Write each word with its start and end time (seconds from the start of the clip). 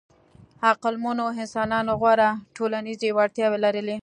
عقلمنو 0.69 1.25
انسانانو 1.39 1.93
غوره 2.01 2.29
ټولنیزې 2.55 3.09
وړتیاوې 3.17 3.59
لرلې. 3.65 3.97